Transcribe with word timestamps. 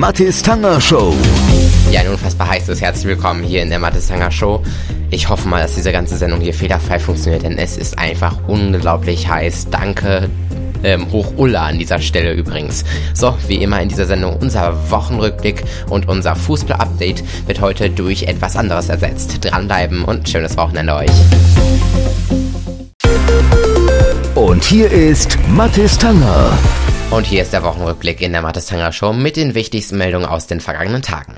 Mathis 0.00 0.40
Tanger 0.40 0.80
Show. 0.80 1.14
Ja, 1.92 2.00
ein 2.00 2.08
unfassbar 2.08 2.48
heißes 2.48 2.80
Herzlich 2.80 3.04
willkommen 3.04 3.44
hier 3.44 3.62
in 3.62 3.68
der 3.68 3.78
Mathis 3.78 4.06
Tanger 4.06 4.30
Show. 4.30 4.62
Ich 5.10 5.28
hoffe 5.28 5.46
mal, 5.46 5.60
dass 5.60 5.74
diese 5.74 5.92
ganze 5.92 6.16
Sendung 6.16 6.40
hier 6.40 6.54
fehlerfrei 6.54 6.98
funktioniert, 6.98 7.42
denn 7.42 7.58
es 7.58 7.76
ist 7.76 7.98
einfach 7.98 8.38
unglaublich 8.48 9.28
heiß. 9.28 9.68
Danke, 9.70 10.30
ähm, 10.84 11.12
hoch 11.12 11.34
Ulla 11.36 11.66
an 11.66 11.78
dieser 11.78 11.98
Stelle 11.98 12.32
übrigens. 12.32 12.82
So, 13.12 13.36
wie 13.46 13.56
immer 13.56 13.82
in 13.82 13.90
dieser 13.90 14.06
Sendung 14.06 14.38
unser 14.38 14.90
Wochenrückblick 14.90 15.64
und 15.90 16.08
unser 16.08 16.34
Fußball-Update 16.34 17.22
wird 17.46 17.60
heute 17.60 17.90
durch 17.90 18.22
etwas 18.22 18.56
anderes 18.56 18.88
ersetzt. 18.88 19.44
Dranbleiben 19.44 20.04
und 20.04 20.26
schönes 20.26 20.56
Wochenende 20.56 20.94
euch. 20.94 21.10
Und 24.34 24.64
hier 24.64 24.90
ist 24.90 25.36
Mathis 25.50 25.98
Tanger. 25.98 26.56
Und 27.10 27.26
hier 27.26 27.42
ist 27.42 27.52
der 27.52 27.64
Wochenrückblick 27.64 28.22
in 28.22 28.30
der 28.30 28.40
Mathis 28.40 28.66
Tanger 28.66 28.92
Show 28.92 29.12
mit 29.12 29.36
den 29.36 29.56
wichtigsten 29.56 29.98
Meldungen 29.98 30.28
aus 30.28 30.46
den 30.46 30.60
vergangenen 30.60 31.02
Tagen. 31.02 31.34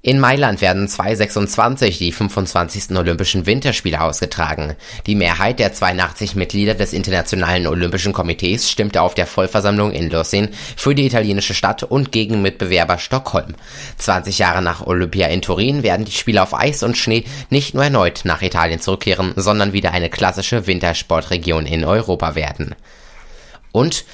In 0.00 0.20
Mailand 0.20 0.60
werden 0.60 0.86
2026 0.86 1.98
die 1.98 2.12
25. 2.12 2.96
Olympischen 2.96 3.46
Winterspiele 3.46 4.00
ausgetragen. 4.00 4.76
Die 5.06 5.16
Mehrheit 5.16 5.58
der 5.58 5.72
82 5.72 6.36
Mitglieder 6.36 6.74
des 6.74 6.92
Internationalen 6.92 7.66
Olympischen 7.66 8.12
Komitees 8.12 8.70
stimmte 8.70 9.02
auf 9.02 9.14
der 9.14 9.26
Vollversammlung 9.26 9.90
in 9.90 10.08
Lucin 10.08 10.50
für 10.76 10.94
die 10.94 11.06
italienische 11.06 11.54
Stadt 11.54 11.82
und 11.82 12.12
gegen 12.12 12.40
Mitbewerber 12.40 12.98
Stockholm. 12.98 13.56
20 13.98 14.38
Jahre 14.38 14.62
nach 14.62 14.86
Olympia 14.86 15.26
in 15.26 15.42
Turin 15.42 15.82
werden 15.82 16.06
die 16.06 16.12
Spiele 16.12 16.44
auf 16.44 16.54
Eis 16.54 16.84
und 16.84 16.96
Schnee 16.96 17.24
nicht 17.50 17.74
nur 17.74 17.82
erneut 17.82 18.20
nach 18.22 18.42
Italien 18.42 18.78
zurückkehren, 18.78 19.32
sondern 19.34 19.72
wieder 19.72 19.90
eine 19.90 20.10
klassische 20.10 20.68
Wintersportregion 20.68 21.66
in 21.66 21.84
Europa 21.84 22.36
werden. 22.36 22.76
Und 23.72 24.04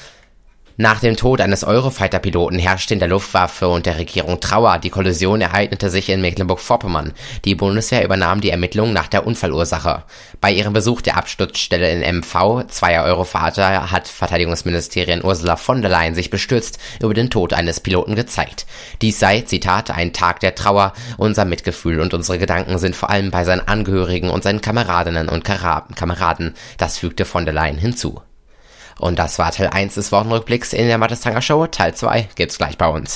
nach 0.77 1.01
dem 1.01 1.17
Tod 1.17 1.41
eines 1.41 1.65
Eurofighter-Piloten 1.65 2.59
herrschte 2.59 2.95
in 2.95 3.01
der 3.01 3.09
Luftwaffe 3.09 3.69
und 3.69 3.85
der 3.85 3.99
Regierung 3.99 4.41
Trauer. 4.41 4.79
Die 4.79 4.91
Kollision 4.91 5.41
ereignete 5.41 5.91
sich 5.91 6.09
in 6.09 6.23
Mecklenburg-Vorpommern. 6.23 7.13
Die 7.45 7.55
Bundeswehr 7.55 8.05
übernahm 8.05 8.41
die 8.41 8.51
Ermittlungen 8.51 8.95
nach 8.95 9.09
der 9.09 9.27
Unfallursache. 9.27 10.05
Bei 10.41 10.51
ihrem 10.51 10.73
Besuch 10.73 11.03
der 11.03 11.19
Absturzstelle 11.19 11.91
in 11.91 12.19
MV, 12.19 12.65
zweier 12.69 13.05
Eurofighter, 13.05 13.91
hat 13.91 14.09
Verteidigungsministerin 14.09 15.23
Ursula 15.23 15.57
von 15.57 15.83
der 15.83 15.91
Leyen 15.91 16.15
sich 16.15 16.31
bestürzt 16.31 16.79
über 17.03 17.15
den 17.15 17.31
Tod 17.31 17.53
eines 17.53 17.81
Piloten 17.81 18.17
gezeigt. 18.17 18.67
Dies 19.03 19.19
sei, 19.19 19.43
Zitat, 19.43 19.91
ein 19.91 20.13
Tag 20.13 20.41
der 20.41 20.55
Trauer, 20.55 20.95
unser 21.19 21.45
Mitgefühl 21.45 22.01
und 22.01 22.15
unsere 22.15 22.39
Gedanken 22.39 22.79
sind 22.79 22.97
vor 22.97 23.11
allem 23.11 23.31
bei 23.31 23.45
seinen 23.45 23.69
Angehörigen 23.69 24.31
und 24.31 24.43
seinen 24.43 24.63
Kameradinnen 24.63 25.29
und 25.29 25.45
Kameraden. 25.45 26.55
Das 26.79 26.99
fügte 26.99 27.25
von 27.25 27.45
der 27.45 27.55
Leyen 27.55 27.79
hinzu. 27.79 28.23
Und 28.99 29.19
das 29.19 29.39
war 29.39 29.53
Teil 29.53 29.69
1 29.69 29.95
des 29.95 30.13
Wochenrückblicks 30.13 30.73
in 30.73 30.87
der 30.87 30.99
Mathis 30.99 31.21
Tanger 31.21 31.43
Show. 31.43 31.67
Teil 31.67 31.95
2 31.95 32.29
gibt's 32.35 32.59
gleich 32.59 32.79
bei 32.79 32.89
uns. 32.89 33.15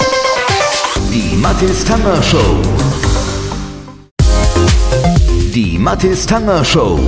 Die 1.13 1.37
Mathis 1.37 1.85
Tanger 1.85 2.23
Show. 2.23 2.63
Die 5.55 5.79
Mathis 5.79 6.27
Tanger 6.27 6.65
Show. 6.65 7.01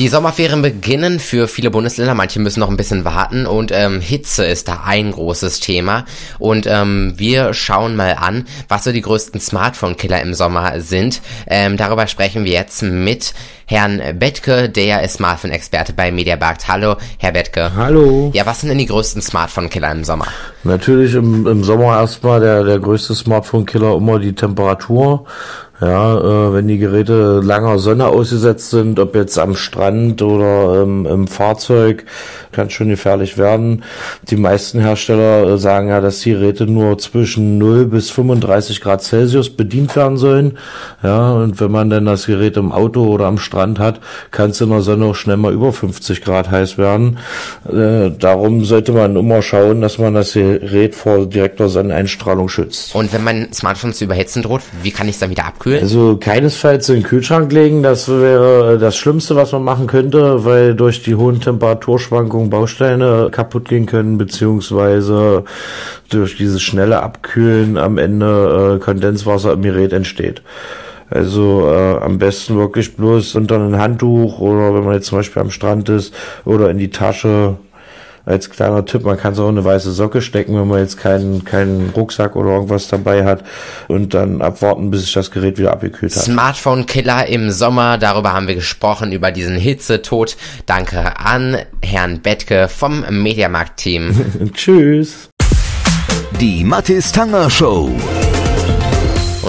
Die 0.00 0.08
Sommerferien 0.08 0.60
beginnen 0.60 1.20
für 1.20 1.46
viele 1.46 1.70
Bundesländer, 1.70 2.14
manche 2.14 2.40
müssen 2.40 2.58
noch 2.58 2.68
ein 2.68 2.76
bisschen 2.76 3.04
warten 3.04 3.46
und 3.46 3.70
ähm, 3.72 4.00
Hitze 4.00 4.44
ist 4.44 4.66
da 4.66 4.80
ein 4.84 5.12
großes 5.12 5.60
Thema 5.60 6.04
und 6.40 6.66
ähm, 6.66 7.14
wir 7.16 7.54
schauen 7.54 7.94
mal 7.94 8.16
an, 8.18 8.44
was 8.68 8.82
so 8.82 8.90
die 8.90 9.02
größten 9.02 9.40
Smartphone-Killer 9.40 10.20
im 10.20 10.34
Sommer 10.34 10.80
sind. 10.80 11.22
Ähm, 11.46 11.76
darüber 11.76 12.08
sprechen 12.08 12.44
wir 12.44 12.50
jetzt 12.50 12.82
mit 12.82 13.34
Herrn 13.66 14.02
Bettke, 14.18 14.68
der 14.68 15.04
ist 15.04 15.14
Smartphone-Experte 15.14 15.92
bei 15.92 16.10
Mediamarkt. 16.10 16.66
Hallo, 16.66 16.96
Herr 17.18 17.30
Bettke. 17.30 17.70
Hallo. 17.76 18.32
Ja, 18.34 18.46
was 18.46 18.62
sind 18.62 18.70
denn 18.70 18.78
die 18.78 18.86
größten 18.86 19.22
Smartphone-Killer 19.22 19.92
im 19.92 20.02
Sommer? 20.02 20.26
Natürlich 20.64 21.14
im, 21.14 21.46
im 21.46 21.62
Sommer 21.62 21.98
erstmal 21.98 22.40
der, 22.40 22.64
der 22.64 22.80
größte 22.80 23.14
Smartphone-Killer 23.14 23.96
immer 23.96 24.18
die 24.18 24.34
Temperatur. 24.34 25.24
Ja, 25.80 26.18
äh, 26.18 26.52
wenn 26.54 26.68
die 26.68 26.78
Geräte 26.78 27.40
langer 27.42 27.80
Sonne 27.80 28.06
ausgesetzt 28.06 28.70
sind, 28.70 29.00
ob 29.00 29.16
jetzt 29.16 29.36
am 29.38 29.56
Strand 29.56 30.22
oder 30.22 30.82
ähm, 30.82 31.04
im 31.04 31.26
Fahrzeug, 31.26 32.04
kann 32.52 32.70
schon 32.70 32.90
gefährlich 32.90 33.38
werden. 33.38 33.82
Die 34.30 34.36
meisten 34.36 34.78
Hersteller 34.78 35.48
äh, 35.48 35.58
sagen 35.58 35.88
ja, 35.88 36.00
dass 36.00 36.20
die 36.20 36.30
Geräte 36.30 36.66
nur 36.66 36.96
zwischen 36.98 37.58
0 37.58 37.86
bis 37.86 38.10
35 38.10 38.80
Grad 38.80 39.02
Celsius 39.02 39.50
bedient 39.50 39.96
werden 39.96 40.16
sollen. 40.16 40.58
Ja, 41.02 41.32
und 41.32 41.58
wenn 41.60 41.72
man 41.72 41.90
dann 41.90 42.06
das 42.06 42.26
Gerät 42.26 42.56
im 42.56 42.70
Auto 42.70 43.08
oder 43.08 43.26
am 43.26 43.38
Strand 43.38 43.80
hat, 43.80 44.00
kann 44.30 44.50
es 44.50 44.60
in 44.60 44.70
der 44.70 44.80
Sonne 44.80 45.06
auch 45.06 45.16
schnell 45.16 45.38
mal 45.38 45.52
über 45.52 45.72
50 45.72 46.22
Grad 46.22 46.52
heiß 46.52 46.78
werden. 46.78 47.18
Äh, 47.68 48.12
darum 48.16 48.64
sollte 48.64 48.92
man 48.92 49.16
immer 49.16 49.42
schauen, 49.42 49.80
dass 49.80 49.98
man 49.98 50.14
das 50.14 50.34
Gerät 50.34 50.94
vor 50.94 51.26
direkter 51.26 51.68
Sonneneinstrahlung 51.68 52.48
schützt. 52.48 52.94
Und 52.94 53.12
wenn 53.12 53.24
mein 53.24 53.52
Smartphone 53.52 53.92
zu 53.92 54.04
überhitzen 54.04 54.42
droht, 54.42 54.62
wie 54.82 54.92
kann 54.92 55.08
ich 55.08 55.14
es 55.14 55.18
dann 55.18 55.30
wieder 55.30 55.46
abkühlen? 55.46 55.63
Also 55.80 56.16
keinesfalls 56.18 56.88
in 56.90 56.96
den 56.96 57.02
Kühlschrank 57.04 57.50
legen, 57.50 57.82
das 57.82 58.08
wäre 58.08 58.78
das 58.78 58.96
Schlimmste, 58.96 59.34
was 59.34 59.52
man 59.52 59.64
machen 59.64 59.86
könnte, 59.86 60.44
weil 60.44 60.74
durch 60.74 61.02
die 61.02 61.14
hohen 61.14 61.40
Temperaturschwankungen 61.40 62.50
Bausteine 62.50 63.28
kaputt 63.30 63.68
gehen 63.68 63.86
können, 63.86 64.18
beziehungsweise 64.18 65.44
durch 66.10 66.36
dieses 66.36 66.62
schnelle 66.62 67.02
Abkühlen 67.02 67.78
am 67.78 67.96
Ende 67.96 68.76
äh, 68.76 68.78
Kondenswasser 68.78 69.54
im 69.54 69.62
Gerät 69.62 69.92
entsteht. 69.92 70.42
Also 71.10 71.68
äh, 71.70 71.98
am 71.98 72.18
besten 72.18 72.56
wirklich 72.56 72.96
bloß 72.96 73.34
unter 73.34 73.58
ein 73.58 73.78
Handtuch 73.78 74.40
oder 74.40 74.74
wenn 74.74 74.84
man 74.84 74.94
jetzt 74.94 75.06
zum 75.06 75.18
Beispiel 75.18 75.42
am 75.42 75.50
Strand 75.50 75.88
ist 75.88 76.14
oder 76.44 76.70
in 76.70 76.78
die 76.78 76.90
Tasche 76.90 77.56
als 78.26 78.50
kleiner 78.50 78.84
Tipp, 78.84 79.04
man 79.04 79.18
kann 79.18 79.34
so 79.34 79.46
eine 79.46 79.64
weiße 79.64 79.92
Socke 79.92 80.22
stecken, 80.22 80.58
wenn 80.58 80.68
man 80.68 80.80
jetzt 80.80 80.98
keinen, 80.98 81.44
keinen 81.44 81.90
Rucksack 81.90 82.36
oder 82.36 82.50
irgendwas 82.50 82.88
dabei 82.88 83.24
hat 83.24 83.44
und 83.88 84.14
dann 84.14 84.40
abwarten, 84.40 84.90
bis 84.90 85.02
sich 85.02 85.12
das 85.12 85.30
Gerät 85.30 85.58
wieder 85.58 85.72
abgekühlt 85.72 86.14
hat. 86.14 86.22
Smartphone-Killer 86.22 87.26
im 87.26 87.50
Sommer, 87.50 87.98
darüber 87.98 88.32
haben 88.32 88.48
wir 88.48 88.54
gesprochen, 88.54 89.12
über 89.12 89.30
diesen 89.30 89.56
Hitzetod. 89.56 90.36
Danke 90.66 91.18
an 91.18 91.58
Herrn 91.82 92.20
Bettke 92.20 92.68
vom 92.68 93.04
Mediamarkt-Team. 93.10 94.52
Tschüss. 94.54 95.28
Die 96.40 96.64
Mathis 96.64 97.12
Tanger 97.12 97.50
Show. 97.50 97.90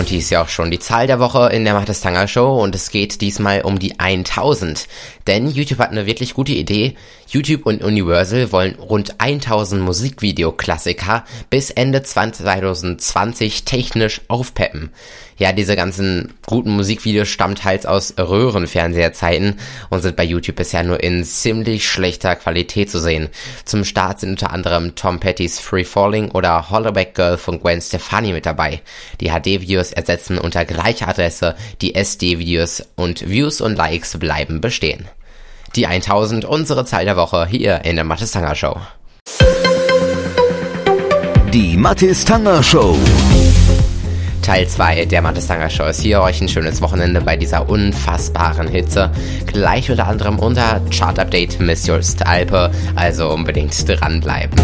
Und 0.06 0.12
die 0.12 0.20
ist 0.20 0.30
ja 0.30 0.44
auch 0.44 0.50
schon 0.50 0.70
die 0.70 0.78
Zahl 0.78 1.08
der 1.08 1.20
Woche 1.20 1.50
in 1.52 1.66
der 1.66 1.74
Macht 1.74 1.90
Tanger 2.00 2.28
Show 2.28 2.62
und 2.62 2.76
es 2.76 2.92
geht 2.92 3.22
diesmal 3.22 3.62
um 3.62 3.80
die 3.80 4.00
1000. 4.00 4.88
Denn 5.26 5.48
YouTube 5.48 5.80
hat 5.80 5.90
eine 5.90 6.06
wirklich 6.06 6.36
gute 6.36 6.52
Idee. 6.52 6.94
YouTube 7.28 7.66
und 7.66 7.84
Universal 7.84 8.52
wollen 8.52 8.76
rund 8.76 9.20
1000 9.20 9.82
Musikvideoklassiker 9.82 11.26
bis 11.50 11.72
Ende 11.72 12.04
2020 12.04 13.66
technisch 13.66 14.22
aufpeppen. 14.28 14.92
Ja, 15.38 15.52
diese 15.52 15.76
ganzen 15.76 16.34
guten 16.46 16.72
Musikvideos 16.72 17.28
stammen 17.28 17.56
teils 17.56 17.86
aus 17.86 18.14
Röhrenfernseherzeiten 18.18 19.60
und 19.90 20.02
sind 20.02 20.16
bei 20.16 20.24
YouTube 20.24 20.56
bisher 20.56 20.84
nur 20.84 21.04
in 21.04 21.26
ziemlich 21.26 21.88
schlechter 21.90 22.36
Qualität 22.38 22.90
zu 22.90 23.00
sehen. 23.00 23.28
Zum 23.66 23.84
Start 23.84 24.22
sind 24.22 24.30
unter 24.30 24.52
anderem 24.52 24.96
Tom 24.96 25.20
Petty's 25.20 25.60
Free 25.60 25.84
Falling 25.84 26.32
oder 26.32 26.70
Hollowback 26.70 27.16
Girl 27.16 27.38
von 27.38 27.60
Gwen 27.60 27.82
Stefani 27.82 28.32
mit 28.32 28.46
dabei. 28.46 28.82
Die 29.20 29.30
HD-Videos 29.30 29.92
ersetzen 29.92 30.38
unter 30.38 30.64
gleicher 30.64 31.10
Adresse 31.10 31.56
die 31.82 31.96
SD-Videos 31.96 32.84
und 32.96 33.28
Views 33.30 33.60
und 33.60 33.76
Likes 33.76 34.18
bleiben 34.18 34.62
bestehen. 34.62 35.10
Die 35.76 35.88
1000, 35.88 36.46
unsere 36.46 36.86
Zahl 36.86 37.04
der 37.04 37.18
Woche 37.18 37.46
hier 37.46 37.84
in 37.84 37.98
der 37.98 38.06
Mathis 38.06 38.32
Tanger 38.32 38.56
Show. 38.56 38.80
Die 41.52 41.76
Mathis 41.76 42.24
Tanger 42.24 42.64
Show. 42.64 42.98
Teil 44.46 44.68
2 44.68 45.06
der 45.06 45.24
Mathis 45.24 45.48
Tanger 45.48 45.72
Show 45.72 45.86
ist 45.86 46.02
hier. 46.02 46.22
Euch 46.22 46.40
ein 46.40 46.48
schönes 46.48 46.80
Wochenende 46.80 47.20
bei 47.20 47.36
dieser 47.36 47.68
unfassbaren 47.68 48.68
Hitze. 48.68 49.10
Gleich 49.48 49.90
unter 49.90 50.08
anderem 50.08 50.38
unser 50.38 50.82
Chart-Update 50.92 51.60
Miss 51.60 51.88
Just 51.88 52.24
Alpe, 52.24 52.70
also 52.96 53.30
unbedingt 53.30 53.74
dranbleiben. 53.90 54.56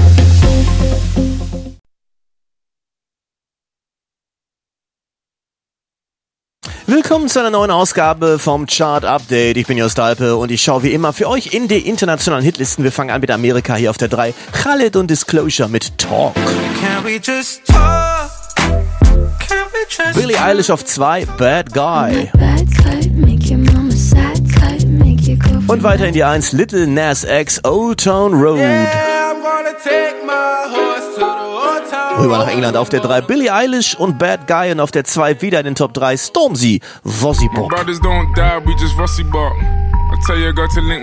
Willkommen 6.86 7.28
zu 7.28 7.40
einer 7.40 7.50
neuen 7.50 7.72
Ausgabe 7.72 8.38
vom 8.38 8.68
Chart 8.68 9.04
Update. 9.04 9.58
Ich 9.58 9.66
bin 9.66 9.80
Jost 9.80 10.00
Alpe 10.00 10.36
und 10.36 10.52
ich 10.52 10.62
schaue 10.62 10.84
wie 10.84 10.94
immer 10.94 11.12
für 11.12 11.28
euch 11.28 11.56
in 11.56 11.68
die 11.68 11.88
internationalen 11.90 12.46
Hitlisten. 12.46 12.84
Wir 12.84 12.92
fangen 12.92 13.10
an 13.10 13.22
mit 13.22 13.32
Amerika 13.32 13.74
hier 13.74 13.90
auf 13.90 13.98
der 13.98 14.10
3. 14.10 14.36
Khaled 14.52 14.96
und 14.96 15.10
Disclosure 15.10 15.70
mit 15.70 15.98
Talk. 15.98 16.36
Billie 20.16 20.42
Eilish 20.42 20.70
auf 20.70 20.86
2, 20.86 21.26
Bad 21.38 21.74
Guy. 21.74 22.30
Und 25.68 25.84
weiter 25.84 26.08
in 26.08 26.14
die 26.14 26.24
1, 26.24 26.52
Little 26.54 26.88
Nas 26.88 27.24
X, 27.24 27.64
Old 27.64 28.04
Town 28.04 28.34
Road. 28.34 28.60
Rüber 32.20 32.38
nach 32.40 32.48
England 32.50 32.78
auf 32.78 32.90
der 32.90 33.00
3 33.00 33.22
Billie 33.22 33.52
Eilish 33.52 33.96
und 33.96 34.20
Bad 34.20 34.48
Guy 34.48 34.72
und 34.72 34.80
auf 34.80 34.92
der 34.92 35.06
2 35.06 35.42
wieder 35.42 35.60
in 35.60 35.66
den 35.66 35.76
Top 35.76 35.94
3 35.94 36.18
Stormzy, 36.18 36.82
Vossybop. 37.04 37.72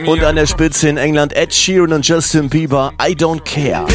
Und 0.07 0.25
an 0.25 0.37
der 0.37 0.47
Spitze 0.47 0.89
in 0.89 0.97
England 0.97 1.33
Ed 1.35 1.53
Sheeran 1.53 1.93
und 1.93 2.07
Justin 2.07 2.49
Bieber, 2.49 2.93
I 3.03 3.15
Don't 3.15 3.41
Care. 3.45 3.87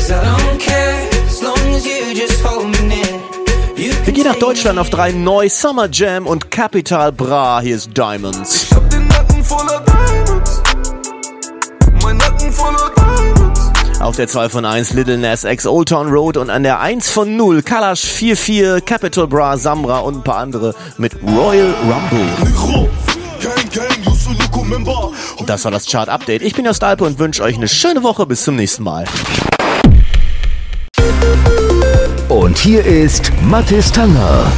Gehen 4.23 4.31
nach 4.31 4.39
Deutschland 4.39 4.79
auf 4.79 4.89
drei 4.89 5.11
neu 5.11 5.49
Summer 5.49 5.89
Jam 5.91 6.27
und 6.27 6.49
Capital 6.49 7.11
Bra. 7.11 7.59
Hier 7.59 7.75
ist 7.75 7.89
Diamonds. 7.97 8.63
Ich 8.63 8.71
hab 8.73 8.89
den 8.89 9.05
Nacken 9.07 9.43
voller 9.43 9.83
Diamonds. 9.85 10.63
Mein 12.01 12.15
Nacken 12.15 12.51
voller 12.53 12.91
Diamonds. 12.95 13.59
Auf 13.99 14.15
der 14.15 14.29
2 14.29 14.47
von 14.47 14.63
1 14.63 14.93
Little 14.93 15.17
Nas 15.17 15.43
X 15.43 15.65
Old 15.65 15.89
Town 15.89 16.07
Road 16.07 16.37
und 16.37 16.49
an 16.49 16.63
der 16.63 16.79
1 16.79 17.09
von 17.09 17.35
0 17.35 17.63
Kalash 17.63 18.05
44 18.05 18.85
Capital 18.85 19.27
Bra 19.27 19.57
Samra 19.57 19.99
und 19.99 20.15
ein 20.15 20.23
paar 20.23 20.37
andere 20.37 20.73
mit 20.97 21.15
Royal 21.21 21.73
Rumble. 21.81 22.89
Das 25.45 25.65
war 25.65 25.71
das 25.71 25.85
Chart 25.85 26.07
Update. 26.07 26.43
Ich 26.43 26.53
bin 26.53 26.63
Jostalpe 26.63 27.03
und 27.03 27.19
wünsche 27.19 27.43
euch 27.43 27.57
eine 27.57 27.67
schöne 27.67 28.03
Woche. 28.03 28.25
Bis 28.25 28.45
zum 28.45 28.55
nächsten 28.55 28.83
Mal. 28.83 29.03
Und 32.33 32.57
hier 32.57 32.83
ist 32.83 33.31
Mathis 33.43 33.91
Tanger. 33.91 34.51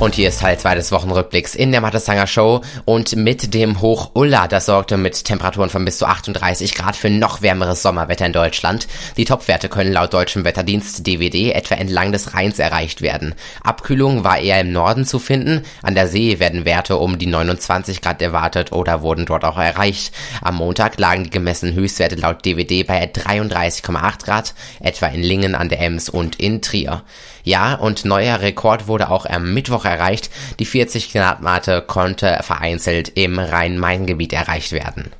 Und 0.00 0.14
hier 0.14 0.28
ist 0.30 0.40
Teil 0.40 0.58
2 0.58 0.76
des 0.76 0.92
Wochenrückblicks 0.92 1.54
in 1.54 1.72
der 1.72 1.82
Mattesanger 1.82 2.26
Show 2.26 2.62
und 2.86 3.16
mit 3.16 3.52
dem 3.52 3.82
Hoch 3.82 4.12
Ulla, 4.14 4.48
das 4.48 4.64
sorgte 4.64 4.96
mit 4.96 5.26
Temperaturen 5.26 5.68
von 5.68 5.84
bis 5.84 5.98
zu 5.98 6.06
38 6.06 6.74
Grad 6.74 6.96
für 6.96 7.10
noch 7.10 7.42
wärmeres 7.42 7.82
Sommerwetter 7.82 8.24
in 8.24 8.32
Deutschland. 8.32 8.88
Die 9.18 9.26
Topwerte 9.26 9.68
können 9.68 9.92
laut 9.92 10.14
deutschem 10.14 10.46
Wetterdienst 10.46 11.06
DWD 11.06 11.52
etwa 11.52 11.74
entlang 11.74 12.12
des 12.12 12.32
Rheins 12.32 12.58
erreicht 12.58 13.02
werden. 13.02 13.34
Abkühlung 13.62 14.24
war 14.24 14.38
eher 14.38 14.58
im 14.62 14.72
Norden 14.72 15.04
zu 15.04 15.18
finden, 15.18 15.64
an 15.82 15.94
der 15.94 16.08
See 16.08 16.38
werden 16.38 16.64
Werte 16.64 16.96
um 16.96 17.18
die 17.18 17.26
29 17.26 18.00
Grad 18.00 18.22
erwartet 18.22 18.72
oder 18.72 19.02
wurden 19.02 19.26
dort 19.26 19.44
auch 19.44 19.58
erreicht. 19.58 20.14
Am 20.40 20.56
Montag 20.56 20.98
lagen 20.98 21.24
die 21.24 21.30
gemessenen 21.30 21.74
Höchstwerte 21.74 22.14
laut 22.14 22.46
DWD 22.46 22.86
bei 22.86 23.04
33,8 23.04 24.24
Grad, 24.24 24.54
etwa 24.80 25.08
in 25.08 25.22
Lingen 25.22 25.54
an 25.54 25.68
der 25.68 25.82
Ems 25.82 26.08
und 26.08 26.40
in 26.40 26.62
Trier. 26.62 27.02
Ja, 27.44 27.74
und 27.74 28.04
neuer 28.04 28.40
Rekord 28.40 28.86
wurde 28.86 29.10
auch 29.10 29.26
am 29.26 29.54
Mittwoch 29.54 29.84
erreicht. 29.84 30.30
Die 30.58 30.64
40 30.64 31.12
Grad 31.12 31.42
Marke 31.42 31.82
konnte 31.82 32.38
vereinzelt 32.42 33.10
im 33.14 33.38
Rhein-Main-Gebiet 33.38 34.32
erreicht 34.32 34.72
werden. 34.72 35.10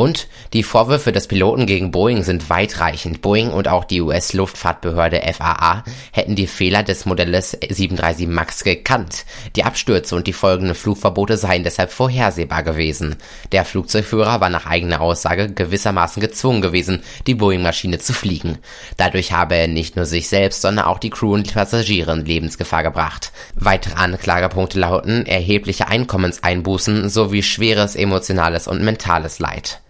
Und 0.00 0.28
die 0.54 0.62
Vorwürfe 0.62 1.12
des 1.12 1.28
Piloten 1.28 1.66
gegen 1.66 1.90
Boeing 1.90 2.22
sind 2.22 2.48
weitreichend. 2.48 3.20
Boeing 3.20 3.50
und 3.50 3.68
auch 3.68 3.84
die 3.84 4.00
US-Luftfahrtbehörde 4.00 5.20
FAA 5.34 5.84
hätten 6.10 6.36
die 6.36 6.46
Fehler 6.46 6.82
des 6.82 7.04
Modells 7.04 7.50
737 7.50 8.26
MAX 8.26 8.64
gekannt. 8.64 9.26
Die 9.56 9.64
Abstürze 9.64 10.16
und 10.16 10.26
die 10.26 10.32
folgenden 10.32 10.74
Flugverbote 10.74 11.36
seien 11.36 11.64
deshalb 11.64 11.92
vorhersehbar 11.92 12.62
gewesen. 12.62 13.16
Der 13.52 13.66
Flugzeugführer 13.66 14.40
war 14.40 14.48
nach 14.48 14.64
eigener 14.64 15.02
Aussage 15.02 15.52
gewissermaßen 15.52 16.22
gezwungen 16.22 16.62
gewesen, 16.62 17.02
die 17.26 17.34
Boeing-Maschine 17.34 17.98
zu 17.98 18.14
fliegen. 18.14 18.56
Dadurch 18.96 19.32
habe 19.32 19.56
er 19.56 19.68
nicht 19.68 19.96
nur 19.96 20.06
sich 20.06 20.30
selbst, 20.30 20.62
sondern 20.62 20.86
auch 20.86 20.98
die 20.98 21.10
Crew 21.10 21.34
und 21.34 21.52
Passagiere 21.52 22.12
in 22.12 22.24
Lebensgefahr 22.24 22.84
gebracht. 22.84 23.32
Weitere 23.54 23.96
Anklagepunkte 23.96 24.80
lauten 24.80 25.26
erhebliche 25.26 25.88
Einkommenseinbußen 25.88 27.10
sowie 27.10 27.42
schweres 27.42 27.96
emotionales 27.96 28.66
und 28.66 28.82
mentales 28.82 29.40
Leid. 29.40 29.82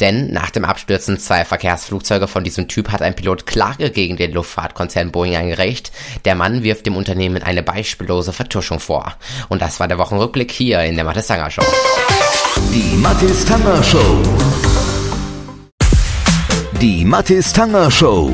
Denn 0.00 0.32
nach 0.32 0.50
dem 0.50 0.64
Abstürzen 0.64 1.18
zweier 1.18 1.44
Verkehrsflugzeuge 1.44 2.26
von 2.26 2.44
diesem 2.44 2.68
Typ 2.68 2.90
hat 2.90 3.02
ein 3.02 3.14
Pilot 3.14 3.46
Klage 3.46 3.90
gegen 3.90 4.16
den 4.16 4.32
Luftfahrtkonzern 4.32 5.12
Boeing 5.12 5.36
eingereicht. 5.36 5.92
Der 6.24 6.34
Mann 6.34 6.62
wirft 6.62 6.86
dem 6.86 6.96
Unternehmen 6.96 7.42
eine 7.42 7.62
beispiellose 7.62 8.32
Vertuschung 8.32 8.80
vor. 8.80 9.14
Und 9.48 9.62
das 9.62 9.80
war 9.80 9.88
der 9.88 9.98
Wochenrückblick 9.98 10.50
hier 10.50 10.80
in 10.82 10.96
der 10.96 11.04
Mathis 11.04 11.28
Sanger 11.28 11.50
Show. 11.50 11.64
Die 12.72 12.96
Mathis 12.96 13.44
Tanger 13.44 13.82
Show. 13.82 14.22
Die 16.80 17.04
Mathis 17.04 17.52
Tanger 17.52 17.90
Show. 17.90 18.32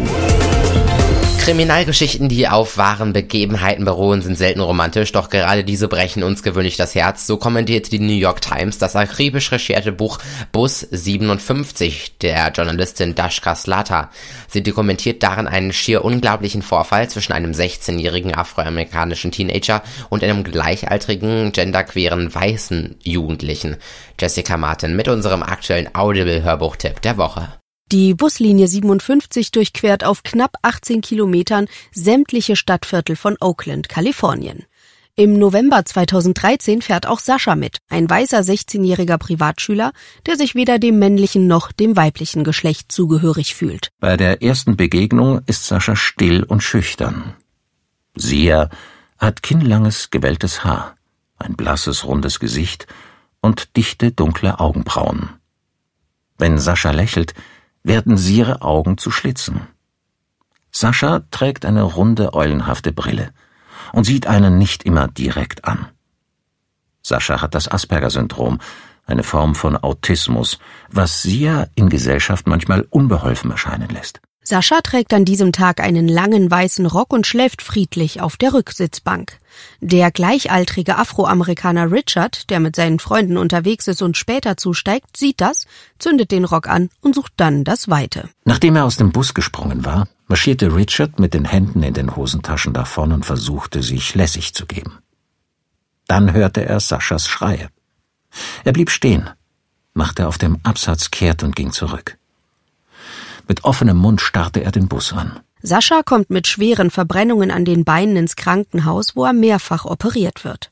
Kriminalgeschichten, 1.50 2.29
die 2.29 2.47
auf 2.47 2.76
wahren 2.76 3.12
Begebenheiten 3.12 3.85
beruhen, 3.85 4.23
sind 4.23 4.38
selten 4.38 4.61
romantisch, 4.61 5.11
doch 5.11 5.31
gerade 5.31 5.64
diese 5.64 5.88
brechen 5.88 6.23
uns 6.23 6.44
gewöhnlich 6.44 6.76
das 6.76 6.94
Herz. 6.94 7.26
So 7.26 7.38
kommentiert 7.38 7.91
die 7.91 7.99
New 7.99 8.12
York 8.12 8.41
Times 8.41 8.79
das 8.79 8.94
akribisch 8.94 9.50
recherchierte 9.50 9.91
Buch 9.91 10.20
Bus 10.52 10.87
57 10.88 12.19
der 12.19 12.52
Journalistin 12.52 13.17
Dashka 13.17 13.56
Slata. 13.56 14.11
Sie 14.47 14.62
dokumentiert 14.62 15.25
darin 15.25 15.49
einen 15.49 15.73
schier 15.73 16.05
unglaublichen 16.05 16.62
Vorfall 16.62 17.11
zwischen 17.11 17.32
einem 17.32 17.50
16-jährigen 17.50 18.32
afroamerikanischen 18.32 19.32
Teenager 19.32 19.82
und 20.08 20.23
einem 20.23 20.44
gleichaltrigen, 20.44 21.50
genderqueeren 21.50 22.32
weißen 22.32 22.94
Jugendlichen. 23.02 23.76
Jessica 24.20 24.56
Martin 24.56 24.94
mit 24.94 25.08
unserem 25.08 25.43
aktuellen 25.43 25.93
Audible-Hörbuchtipp 25.97 27.02
der 27.02 27.17
Woche. 27.17 27.59
Die 27.92 28.14
Buslinie 28.14 28.69
57 28.69 29.50
durchquert 29.50 30.04
auf 30.04 30.22
knapp 30.22 30.54
18 30.62 31.00
Kilometern 31.00 31.66
sämtliche 31.90 32.54
Stadtviertel 32.54 33.16
von 33.16 33.37
Oakland, 33.40 33.88
Kalifornien. 33.88 34.64
Im 35.16 35.40
November 35.40 35.84
2013 35.84 36.82
fährt 36.82 37.06
auch 37.06 37.19
Sascha 37.19 37.56
mit, 37.56 37.78
ein 37.88 38.08
weißer 38.08 38.42
16-jähriger 38.42 39.19
Privatschüler, 39.19 39.90
der 40.26 40.37
sich 40.37 40.54
weder 40.54 40.78
dem 40.78 41.00
männlichen 41.00 41.48
noch 41.48 41.72
dem 41.72 41.96
weiblichen 41.96 42.44
Geschlecht 42.44 42.92
zugehörig 42.92 43.56
fühlt. 43.56 43.88
Bei 43.98 44.16
der 44.16 44.40
ersten 44.40 44.76
Begegnung 44.76 45.40
ist 45.46 45.66
Sascha 45.66 45.96
still 45.96 46.44
und 46.44 46.62
schüchtern. 46.62 47.34
Sia 48.14 48.70
hat 49.19 49.42
kinnlanges, 49.42 50.10
gewelltes 50.10 50.62
Haar, 50.62 50.94
ein 51.38 51.56
blasses, 51.56 52.04
rundes 52.04 52.38
Gesicht 52.38 52.87
und 53.40 53.76
dichte, 53.76 54.12
dunkle 54.12 54.60
Augenbrauen. 54.60 55.31
Wenn 56.38 56.56
Sascha 56.56 56.92
lächelt, 56.92 57.34
werden 57.82 58.16
sie 58.16 58.38
ihre 58.38 58.62
Augen 58.62 58.98
zu 58.98 59.10
Schlitzen. 59.10 59.66
Sascha 60.70 61.22
trägt 61.30 61.64
eine 61.64 61.82
runde, 61.82 62.34
eulenhafte 62.34 62.92
Brille 62.92 63.32
und 63.92 64.04
sieht 64.04 64.26
einen 64.26 64.58
nicht 64.58 64.84
immer 64.84 65.08
direkt 65.08 65.64
an. 65.64 65.86
Sascha 67.02 67.40
hat 67.40 67.54
das 67.54 67.68
Asperger-Syndrom, 67.68 68.58
eine 69.06 69.22
Form 69.22 69.54
von 69.54 69.76
Autismus, 69.76 70.58
was 70.90 71.22
Sia 71.22 71.66
in 71.74 71.88
Gesellschaft 71.88 72.46
manchmal 72.46 72.86
unbeholfen 72.90 73.50
erscheinen 73.50 73.88
lässt. 73.88 74.20
Sascha 74.42 74.81
trägt 74.81 75.12
an 75.12 75.26
diesem 75.26 75.52
Tag 75.52 75.81
einen 75.81 76.08
langen 76.08 76.50
weißen 76.50 76.87
Rock 76.87 77.12
und 77.12 77.26
schläft 77.26 77.60
friedlich 77.60 78.22
auf 78.22 78.37
der 78.37 78.54
Rücksitzbank. 78.54 79.38
Der 79.81 80.10
gleichaltrige 80.10 80.96
Afroamerikaner 80.96 81.92
Richard, 81.92 82.48
der 82.48 82.58
mit 82.58 82.75
seinen 82.75 82.98
Freunden 82.98 83.37
unterwegs 83.37 83.87
ist 83.87 84.00
und 84.00 84.16
später 84.16 84.56
zusteigt, 84.56 85.16
sieht 85.16 85.40
das, 85.42 85.66
zündet 85.98 86.31
den 86.31 86.46
Rock 86.46 86.69
an 86.69 86.88
und 87.02 87.14
sucht 87.14 87.34
dann 87.37 87.64
das 87.64 87.88
Weite. 87.88 88.31
Nachdem 88.44 88.76
er 88.76 88.87
aus 88.87 88.96
dem 88.96 89.12
Bus 89.12 89.34
gesprungen 89.34 89.84
war, 89.84 90.08
marschierte 90.26 90.75
Richard 90.75 91.19
mit 91.19 91.34
den 91.34 91.44
Händen 91.44 91.82
in 91.82 91.92
den 91.92 92.16
Hosentaschen 92.16 92.73
davon 92.73 93.12
und 93.12 93.26
versuchte, 93.26 93.82
sich 93.82 94.14
lässig 94.14 94.54
zu 94.54 94.64
geben. 94.64 94.99
Dann 96.06 96.32
hörte 96.32 96.64
er 96.64 96.80
Saschas 96.80 97.28
Schreie. 97.28 97.68
Er 98.64 98.73
blieb 98.73 98.90
stehen, 98.90 99.28
machte 99.92 100.26
auf 100.26 100.38
dem 100.38 100.59
Absatz 100.62 101.11
kehrt 101.11 101.42
und 101.42 101.54
ging 101.54 101.73
zurück. 101.73 102.16
Mit 103.50 103.64
offenem 103.64 103.97
Mund 103.97 104.21
starrte 104.21 104.62
er 104.62 104.71
den 104.71 104.87
Bus 104.87 105.12
an. 105.12 105.40
Sascha 105.61 106.04
kommt 106.04 106.30
mit 106.30 106.47
schweren 106.47 106.88
Verbrennungen 106.88 107.50
an 107.50 107.64
den 107.64 107.85
Beinen 107.85 108.14
ins 108.14 108.37
Krankenhaus, 108.37 109.16
wo 109.16 109.25
er 109.25 109.33
mehrfach 109.33 109.87
operiert 109.87 110.45
wird. 110.45 110.71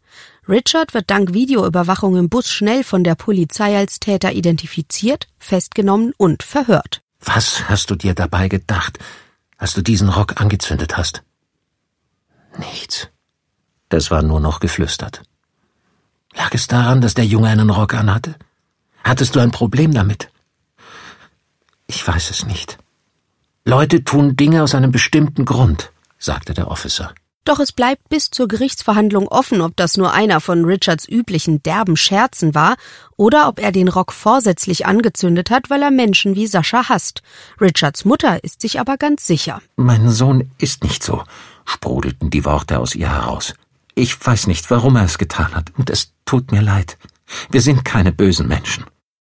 Richard 0.48 0.94
wird 0.94 1.10
dank 1.10 1.34
Videoüberwachung 1.34 2.16
im 2.16 2.28
Bus 2.28 2.48
schnell 2.48 2.84
von 2.84 3.02
der 3.02 3.16
Polizei 3.16 3.76
als 3.76 3.98
Täter 3.98 4.30
identifiziert, 4.30 5.26
festgenommen 5.40 6.12
und 6.18 6.44
verhört. 6.44 7.00
Was 7.18 7.68
hast 7.68 7.90
du 7.90 7.96
dir 7.96 8.14
dabei 8.14 8.46
gedacht, 8.46 9.00
als 9.56 9.74
du 9.74 9.82
diesen 9.82 10.08
Rock 10.08 10.40
angezündet 10.40 10.96
hast? 10.96 11.24
Nichts. 12.58 13.08
Das 13.88 14.12
war 14.12 14.22
nur 14.22 14.38
noch 14.38 14.60
geflüstert. 14.60 15.24
Lag 16.32 16.54
es 16.54 16.68
daran, 16.68 17.00
dass 17.00 17.14
der 17.14 17.26
Junge 17.26 17.48
einen 17.48 17.70
Rock 17.70 17.94
anhatte? 17.94 18.36
Hattest 19.02 19.34
du 19.34 19.40
ein 19.40 19.50
Problem 19.50 19.92
damit? 19.92 20.30
Ich 21.88 22.06
weiß 22.06 22.30
es 22.30 22.46
nicht. 22.46 22.78
Leute 23.64 24.04
tun 24.04 24.36
Dinge 24.36 24.62
aus 24.62 24.74
einem 24.74 24.92
bestimmten 24.92 25.44
Grund, 25.44 25.90
sagte 26.18 26.54
der 26.54 26.70
Officer. 26.70 27.12
Doch 27.44 27.60
es 27.60 27.72
bleibt 27.72 28.10
bis 28.10 28.30
zur 28.30 28.46
Gerichtsverhandlung 28.46 29.26
offen, 29.26 29.62
ob 29.62 29.74
das 29.74 29.96
nur 29.96 30.12
einer 30.12 30.40
von 30.40 30.66
Richards 30.66 31.08
üblichen 31.08 31.62
derben 31.62 31.96
Scherzen 31.96 32.54
war 32.54 32.76
oder 33.16 33.48
ob 33.48 33.58
er 33.58 33.72
den 33.72 33.88
Rock 33.88 34.12
vorsätzlich 34.12 34.84
angezündet 34.84 35.50
hat, 35.50 35.70
weil 35.70 35.80
er 35.80 35.90
Menschen 35.90 36.34
wie 36.34 36.46
Sascha 36.46 36.90
hasst. 36.90 37.22
Richards 37.58 38.04
Mutter 38.04 38.44
ist 38.44 38.60
sich 38.60 38.78
aber 38.80 38.98
ganz 38.98 39.26
sicher. 39.26 39.62
Mein 39.76 40.10
Sohn 40.10 40.50
ist 40.58 40.84
nicht 40.84 41.02
so, 41.02 41.24
sprudelten 41.64 42.28
die 42.28 42.44
Worte 42.44 42.78
aus 42.80 42.94
ihr 42.94 43.08
heraus. 43.08 43.54
Ich 43.94 44.14
weiß 44.24 44.46
nicht, 44.46 44.70
warum 44.70 44.96
er 44.96 45.04
es 45.04 45.16
getan 45.16 45.54
hat, 45.54 45.72
und 45.78 45.88
es 45.88 46.12
tut 46.26 46.52
mir 46.52 46.60
leid. 46.60 46.98
Wir 47.50 47.62
sind 47.62 47.82
keine 47.82 48.12
bösen 48.12 48.46
Menschen. 48.46 48.84